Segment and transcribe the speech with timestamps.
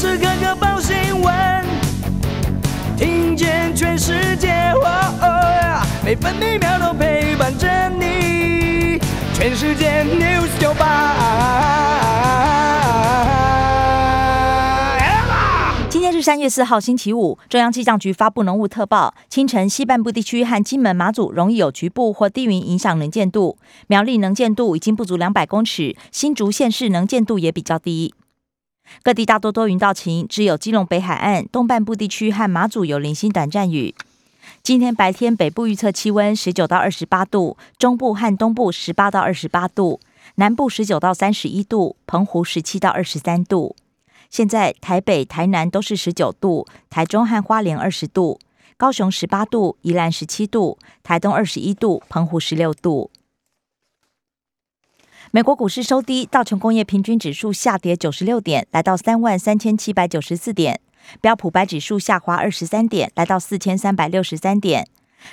[0.00, 1.34] 时刻刻报新闻，
[2.96, 4.72] 听见全世界，
[6.02, 8.98] 每分每秒都陪伴着你。
[9.34, 11.18] 全世界 news 九八。
[15.90, 17.38] 今天是三月四号，星期五。
[17.50, 23.58] 中央气象局发布浓雾特报，清晨西半部地区和金门、马祖容易有局部或低云影响能见度。
[23.86, 28.14] 苗栗能见度已经不足两百公尺，新竹县市能见度也比较低。
[29.02, 33.94] 各地大多多云到晴，只有基隆北海岸东半部地区和马祖有零星短暂雨。
[34.62, 40.00] 今天白天北部预测气温十九到二十八度，中部和东部十八到二十八度，
[40.34, 43.76] 南部十九到三十一度，澎湖十七到二十三度。
[44.28, 48.38] 现在台北、台南都是十九度，台中和花莲二十度，
[48.76, 53.10] 高雄十八度，宜兰十七度，台东二十一度，澎湖十六度。
[55.32, 60.74] 美国股市收低，道琼工业平均指数下跌九十六点，来到三万三千七百九十四点；
[61.20, 64.82] 标普白指数下滑二十三点，来到四千三百六十三点；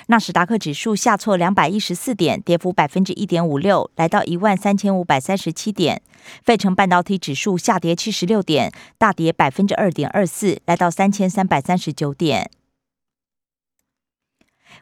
[0.06, 5.96] 纳斯达克指数下挫两百一十四点，跌幅百分之一点五六，来到一万三千五百三十七点；
[6.44, 12.48] 费城半导体指数下跌七十六点，大跌百分之二点二四，来到三千三百三十九点。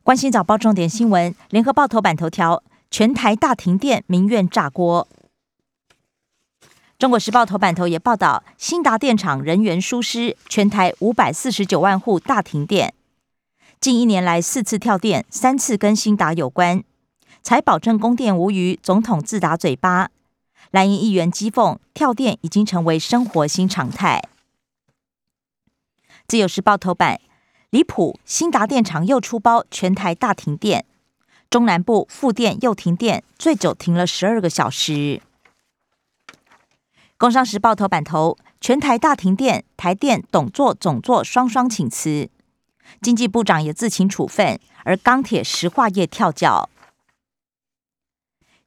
[0.02, 2.62] 关心早报重点新闻，联合报头版头条。
[2.90, 5.06] 全台大停电，民怨炸锅。
[6.98, 12.94] 中国时报头版头也报道，新达电厂人员疏失，全台五百四十九万户大停电。
[13.78, 16.82] 近一年来四次跳电，三次跟新达有关，
[17.42, 18.80] 才保证供电无虞。
[18.82, 20.08] 总统自打嘴巴，
[20.70, 24.22] 蓝营议员讥讽跳电已经成为生活新常态。
[26.26, 27.20] 自由时报头版
[27.68, 30.86] 离谱，新达电厂又出包，全台大停电。
[31.48, 35.22] 中南部复电又停电，最久停了十二个小时。
[37.16, 42.28] 工商时报头版头：全台大停电，台电董座总座双双请辞，
[43.00, 46.68] 经济部长也自请处分，而钢铁石化业跳脚。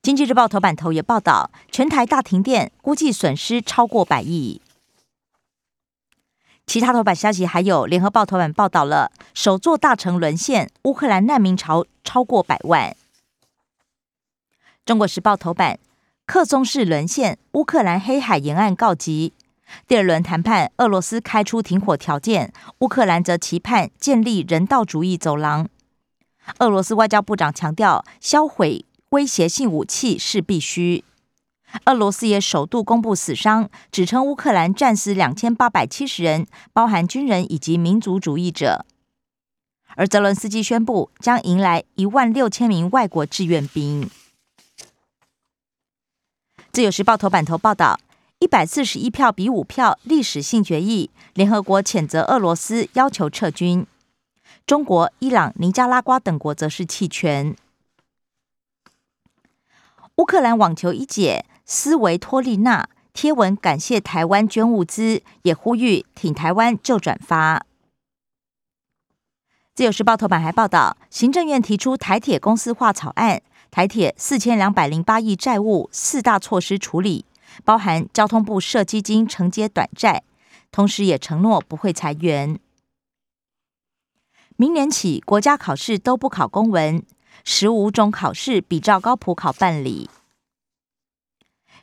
[0.02, 4.62] 经济日报头版头也报道，全台大停电，估计损失超过百亿。
[6.70, 12.96] 其他头版消息还有，联合报头版报道了首座大城沦陷，乌克兰难民潮超过百万。
[14.86, 15.80] 中国时报头版，
[16.28, 19.34] 克松市沦陷，乌克兰黑海沿岸告急。
[19.88, 25.68] 第二轮谈判，俄罗斯开出停火条件，乌克兰则期盼建立人道主义走廊。
[26.60, 31.04] 俄罗斯外交部长强调，销毁威胁性武器是必须。
[31.86, 38.86] 俄罗斯也首度公布死伤，指称乌克兰战死两千八百七十人，包含军人以及民族主义者。
[39.96, 44.10] 而泽伦斯基宣布将迎来一万六千名外国志愿兵。
[46.72, 48.00] 自由时报头版头报道：
[48.40, 51.10] 一百四十一票比五票，历史性决议。
[51.34, 53.86] 联合国谴责俄罗斯，要求撤军。
[54.66, 57.56] 中国、伊朗、尼加拉瓜等国则是弃权。
[60.16, 61.46] 乌克兰网球一姐。
[61.72, 67.64] 斯维托利娜贴文感谢台湾捐物资，也呼吁挺台湾就转发。
[69.76, 77.26] 自由时报头版还报道，行政院提出台铁公司化草案，台铁四千两百零八亿债务四大措施处理，
[77.64, 80.24] 包含交通部设基金承接短债，
[80.72, 82.60] 同时也承诺不会裁员。
[84.56, 87.04] 明年起，国家考试都不考公文，
[87.44, 90.10] 十五种考试比照高普考办理。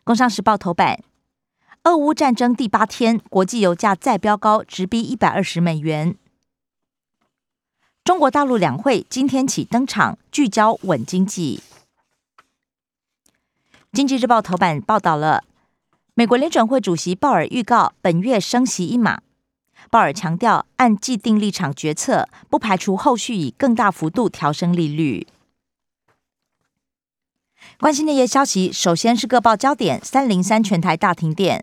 [0.06, 1.00] 工商时报头版：
[1.82, 6.14] 俄乌战争第八天，国际油价再飙高，直逼一百二十美元。
[8.04, 11.60] 中国大陆两会今天起登场，聚焦稳经济。
[13.92, 15.42] 经济日报头版报道了，
[16.14, 19.22] 美国联准会主席鲍尔预告本月升息一码。
[19.90, 25.26] 鲍尔强调，按既定立场决策，不排除后续以更大幅度调升利率。
[27.78, 31.62] 关心那些消息，首先是各报焦点：三零三全台大停电。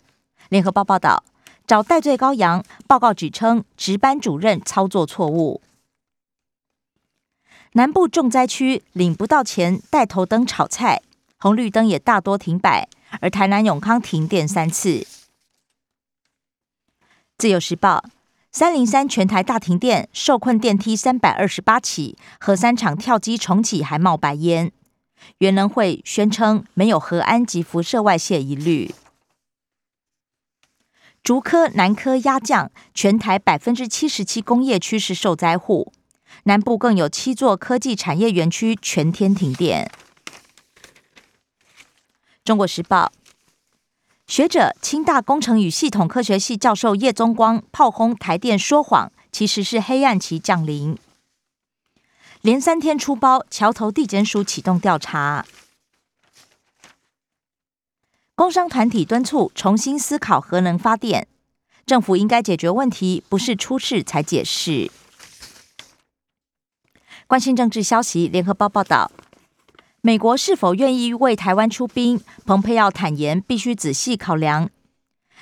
[0.49, 1.23] 联合报报道，
[1.65, 5.61] 找戴罪羔羊，报告指称值班主任操作错误。
[7.73, 11.01] 南部重灾区领不到钱，带头灯炒菜，
[11.39, 12.87] 红绿灯也大多停摆。
[13.21, 15.05] 而台南永康停电三次。
[17.37, 18.03] 自由时报，
[18.51, 24.71] 三零三全台大停电，受困电梯三百二十八起，核三厂跳机重启还冒白烟。
[25.39, 28.93] 原能会宣称没有核安及辐射外泄疑虑。
[31.23, 35.93] 竹科、南科压降，全台百分之七十七工业区是受灾户，
[36.43, 39.89] 南部更有七座科技产业园区全天停电。
[42.43, 43.13] 中国时报，
[44.27, 50.97] 学者清大工程与系统科学系教授叶宗光炮轰台电说谎，其实是黑暗期降临。
[52.43, 55.45] 连三天出包，桥头地检署启动调查。
[58.35, 61.25] 工商团体敦促重新思考核能发电，
[61.85, 64.91] 政府应该解决问题，不是出事才解释。
[67.27, 69.09] 关心政治消息，联合报报道。
[70.01, 72.19] 美国是否愿意为台湾出兵？
[72.45, 74.69] 蓬佩奥坦言，必须仔细考量。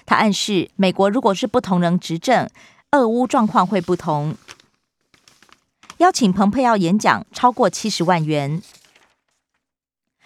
[0.06, 2.48] 他暗示，美国如果是不同人执政，
[2.92, 4.36] 俄乌状况会不同。
[6.02, 8.60] 邀请蓬佩奥演讲，超过七十万元。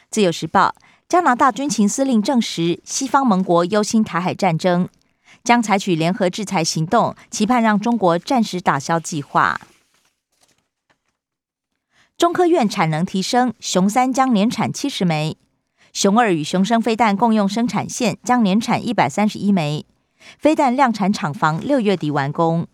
[0.10, 0.74] 自由时报，
[1.10, 4.88] 加拿大军情司令证实，西方盟国忧心台海战争，
[5.44, 9.60] 将采取联合制裁行动，期盼让中国暂时打消计划。
[12.18, 15.36] 中科院产能提升，熊三将年产七十枚，
[15.92, 19.86] 熊二与熊升飞弹共用生产线将年产一百三十一枚，
[20.40, 22.66] 飞弹量产厂房六月底完工。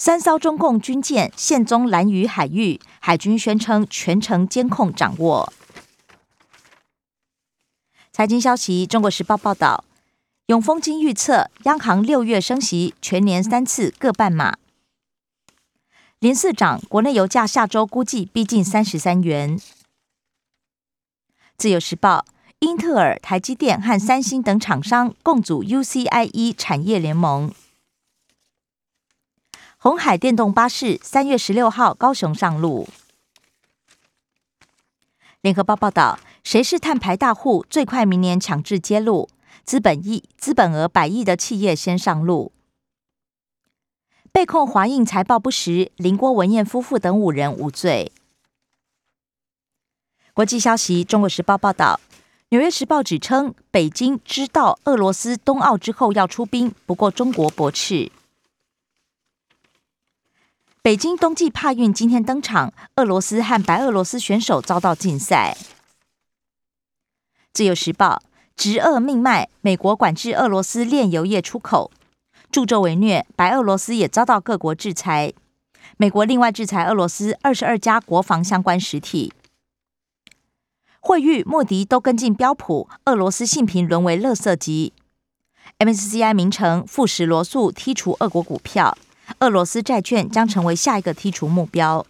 [0.00, 5.52] 三艘中共军舰现踪蓝屿海域，海军宣称全程监控掌握。
[8.12, 9.82] 财经消息，《中国时报》报道，
[10.46, 14.56] 永丰金预测，央行六月升息，全年三次各半码。
[16.20, 19.60] 连四涨，国内油价下周估计逼近三十三元。
[21.56, 22.24] 自由时报，
[22.60, 27.52] 英特尔、台积电和三星等厂商共组 UCIe 产业联盟。
[29.80, 32.88] 红海电动巴士三月十六号高雄上路。
[35.40, 37.64] 联合报报道，谁是碳排大户？
[37.70, 39.28] 最快明年强制揭露，
[39.64, 42.50] 资本亿、资本额百亿的企业先上路。
[44.32, 48.10] 被控华映财报不实，林郭文燕夫妇等五人无罪。
[50.34, 52.00] 国际消息：中国时报报道，
[52.48, 58.10] 纽约时报指称，北京知道俄罗斯冬奥之后要出兵，不过中国驳斥。
[60.80, 65.56] 北京冬季帕运今天登场，俄罗斯和白俄罗斯选手遭到禁赛。
[67.52, 68.22] 自由时报：
[68.56, 71.90] 直俄命脉，美国管制俄罗斯炼油业出口。
[72.52, 75.32] 助纣为虐，白俄罗斯也遭到各国制裁。
[75.96, 79.32] 美国另外制裁俄罗斯二十二家国防相关实体。
[81.00, 84.92] 惠誉、莫迪都跟进标普，俄罗斯信评沦为垃圾级。
[85.80, 88.96] MSCI 名称富时罗素剔除俄国股票，
[89.40, 92.04] 俄罗斯债券将成为下一个剔除目标。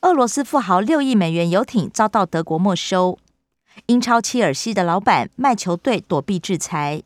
[0.00, 3.18] 俄罗斯富豪六亿美元游艇遭到德国没收。
[3.86, 7.02] 英超切尔西的老板卖球队躲避制裁。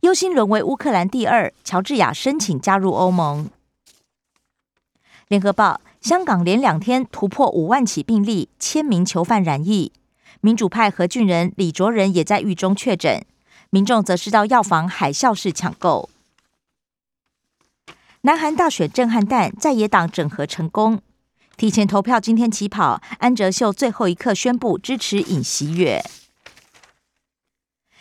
[0.00, 3.50] 忧心沦为乌克兰第二，乔治亚申请加入欧盟。
[5.26, 9.92] 联合报：香港连两天突破五万起病例，千名囚犯染疫。
[10.40, 13.26] 民主派何俊仁、李卓人也在狱中确诊，
[13.70, 16.08] 民众则是到药房海啸式抢购。
[18.22, 21.02] 南韩大选震撼弹，在野党整合成功，
[21.56, 23.00] 提前投票今天起跑。
[23.18, 26.02] 安哲秀最后一刻宣布支持尹锡月。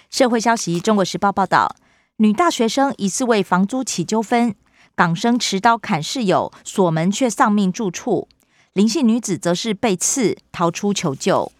[0.10, 1.76] 社会消息：中国时报报道。
[2.20, 4.56] 女大学生疑似为房租起纠纷，
[4.96, 8.28] 港生持刀砍室友，锁门却丧命住处。
[8.74, 11.52] 林姓女子则是被刺逃出求救。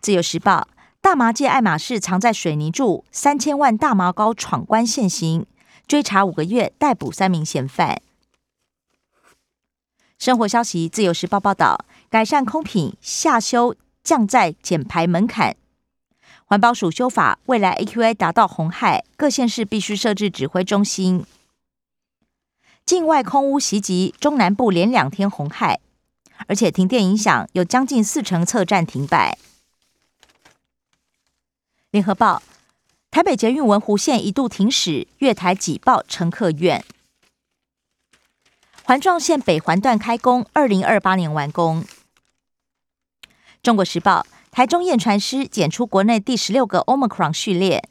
[0.00, 0.68] 自由时报：
[1.04, 5.44] 大麻界爱马仕藏在水泥柱，三千万大麻膏闯关现行，
[5.86, 8.00] 追查五个月逮捕三名嫌犯。
[10.18, 15.54] 生活消息：自由时报报道，改善空品下修降载减排门槛。
[16.46, 21.26] 环保署修法，未来 AQI 达到红害，各县市必须设置指挥中心。
[22.86, 25.80] 境外空屋袭击，中南部连两天红害，
[26.46, 29.36] 而且停电影响，有将近四成侧站停摆。
[31.94, 32.42] 联合报：
[33.12, 36.84] 台北捷运文湖线一度停驶，月台挤爆乘客怨。
[38.82, 41.84] 环状线北环段开工，二零二八年完工。
[43.62, 44.26] 中国时报。
[44.50, 47.88] 台中验传师检出国内第十六个 Omicron 序列，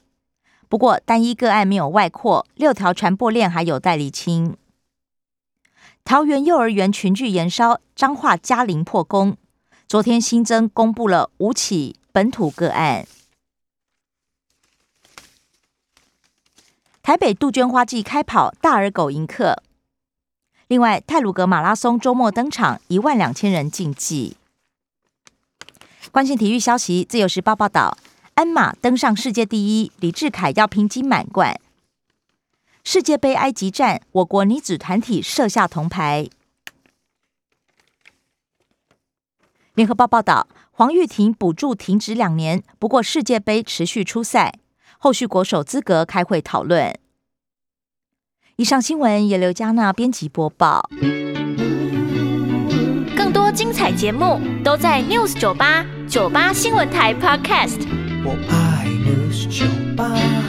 [0.68, 4.58] 不过单一个案没有外扩，六条传播链还有待厘清。
[6.04, 9.38] 桃园幼儿园群聚延烧，彰化嘉陵破功，
[9.88, 13.06] 昨天新增公布了五起本土个案。
[17.04, 19.62] 台北杜鹃花季开跑，大耳狗迎客。
[20.68, 24.38] 另外，泰鲁格马拉松周末登场，一万两千人竞技。
[26.14, 27.98] 关心体育消息，《自由时报》报道，
[28.36, 31.60] 鞍马登上世界第一，李志凯要拼金满贯。
[32.86, 36.30] 世界杯埃及站，我国女子团体设下铜牌。
[39.74, 44.54] 联合报报道，黄玉婷补助停止两年，不过世界杯持续出赛，
[45.04, 46.98] 后续国手资格开会讨论。
[48.56, 50.90] 以上新闻由刘嘉娜编辑播报。
[53.14, 57.86] 更多精彩节目都在 News 九八九八新闻台 Podcast。
[58.24, 59.66] 我爱 News 酒
[59.98, 60.43] 吧。